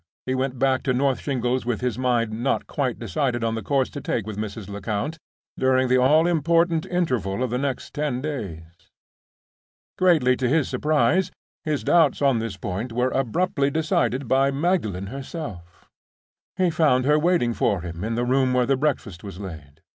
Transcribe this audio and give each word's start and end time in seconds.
He 0.25 0.33
went 0.33 0.57
back 0.57 0.81
to 0.81 0.95
North 0.95 1.19
Shingles 1.19 1.63
with 1.63 1.81
his 1.81 1.99
mind 1.99 2.31
not 2.31 2.65
quite 2.65 2.97
decided 2.97 3.43
on 3.43 3.53
the 3.53 3.61
course 3.61 3.87
to 3.91 4.01
take 4.01 4.25
with 4.25 4.35
Mrs. 4.35 4.67
Lecount 4.67 5.19
during 5.59 5.89
the 5.89 5.99
all 6.01 6.25
important 6.25 6.87
interval 6.87 7.43
of 7.43 7.51
the 7.51 7.59
next 7.59 7.93
ten 7.93 8.19
days. 8.19 8.63
Greatly 9.99 10.35
to 10.37 10.49
his 10.49 10.67
surprise, 10.67 11.29
his 11.63 11.83
doubts 11.83 12.19
on 12.19 12.39
this 12.39 12.57
point 12.57 12.91
were 12.91 13.11
abruptly 13.11 13.69
decided 13.69 14.27
by 14.27 14.49
Magdalen 14.49 15.05
herself. 15.09 15.87
He 16.57 16.71
found 16.71 17.05
her 17.05 17.19
waiting 17.19 17.53
for 17.53 17.81
him 17.81 18.03
in 18.03 18.15
the 18.15 18.25
room 18.25 18.55
where 18.55 18.65
the 18.65 18.77
breakfast 18.77 19.23
was 19.23 19.39
laid. 19.39 19.81